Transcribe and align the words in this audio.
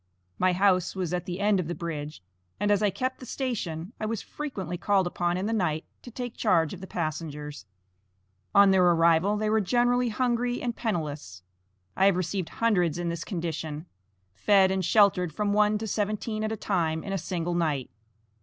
My 0.39 0.53
house 0.53 0.95
was 0.95 1.13
at 1.13 1.27
the 1.27 1.39
end 1.39 1.59
of 1.59 1.67
the 1.67 1.75
bridge, 1.75 2.23
and 2.59 2.71
as 2.71 2.81
I 2.81 2.89
kept 2.89 3.19
the 3.19 3.25
station, 3.27 3.93
I 3.99 4.07
was 4.07 4.19
frequently 4.23 4.75
called 4.75 5.05
up 5.05 5.21
in 5.37 5.45
the 5.45 5.53
night 5.53 5.85
to 6.01 6.09
take 6.09 6.35
charge 6.35 6.73
of 6.73 6.81
the 6.81 6.87
passengers. 6.87 7.67
On 8.55 8.71
their 8.71 8.83
arrival 8.83 9.37
they 9.37 9.47
were 9.47 9.61
generally 9.61 10.09
hungry 10.09 10.59
and 10.59 10.75
penniless. 10.75 11.43
I 11.95 12.07
have 12.07 12.15
received 12.17 12.49
hundreds 12.49 12.97
in 12.97 13.09
this 13.09 13.23
condition; 13.23 13.85
fed 14.33 14.71
and 14.71 14.83
sheltered 14.83 15.31
from 15.31 15.53
one 15.53 15.77
to 15.77 15.85
seventeen 15.85 16.43
at 16.43 16.51
a 16.51 16.57
time 16.57 17.03
in 17.03 17.13
a 17.13 17.17
single 17.19 17.53
night. 17.53 17.91